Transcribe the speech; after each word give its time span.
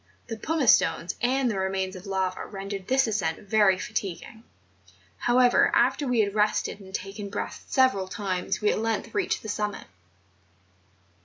The 0.29 0.37
pumice 0.37 0.73
stones 0.77 1.13
and 1.21 1.47
the 1.51 1.59
remains 1.59 1.95
of 1.95 2.07
lava 2.07 2.47
rendered 2.47 2.87
this 2.87 3.05
ascent 3.05 3.37
very 3.47 3.77
fatiguing; 3.77 4.43
however, 5.19 5.69
after 5.75 6.07
we 6.07 6.21
had 6.21 6.33
rested 6.33 6.79
and 6.79 6.91
taken 6.91 7.29
breath 7.29 7.65
several 7.67 8.07
times 8.07 8.61
we 8.61 8.71
at 8.71 8.79
length 8.79 9.13
reached 9.13 9.43
the 9.43 9.47
summit. 9.49 9.85